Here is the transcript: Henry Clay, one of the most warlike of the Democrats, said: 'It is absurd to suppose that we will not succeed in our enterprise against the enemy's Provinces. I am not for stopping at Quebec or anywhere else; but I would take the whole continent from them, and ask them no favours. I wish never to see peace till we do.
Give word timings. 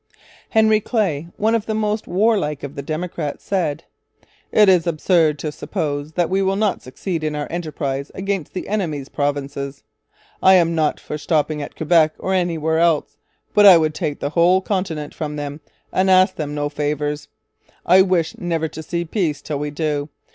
Henry 0.49 0.79
Clay, 0.79 1.27
one 1.37 1.53
of 1.53 1.67
the 1.67 1.75
most 1.75 2.07
warlike 2.07 2.63
of 2.63 2.73
the 2.73 2.81
Democrats, 2.81 3.43
said: 3.43 3.83
'It 4.51 4.67
is 4.67 4.87
absurd 4.87 5.37
to 5.37 5.51
suppose 5.51 6.13
that 6.13 6.27
we 6.27 6.41
will 6.41 6.55
not 6.55 6.81
succeed 6.81 7.23
in 7.23 7.35
our 7.35 7.45
enterprise 7.51 8.09
against 8.15 8.53
the 8.53 8.67
enemy's 8.67 9.09
Provinces. 9.09 9.83
I 10.41 10.55
am 10.55 10.73
not 10.73 10.99
for 10.99 11.19
stopping 11.19 11.61
at 11.61 11.75
Quebec 11.75 12.15
or 12.17 12.33
anywhere 12.33 12.79
else; 12.79 13.17
but 13.53 13.67
I 13.67 13.77
would 13.77 13.93
take 13.93 14.19
the 14.19 14.31
whole 14.31 14.59
continent 14.59 15.13
from 15.13 15.35
them, 15.35 15.61
and 15.93 16.09
ask 16.09 16.33
them 16.33 16.55
no 16.55 16.67
favours. 16.67 17.27
I 17.85 18.01
wish 18.01 18.35
never 18.39 18.67
to 18.69 18.81
see 18.81 19.05
peace 19.05 19.39
till 19.39 19.59
we 19.59 19.69
do. 19.69 20.09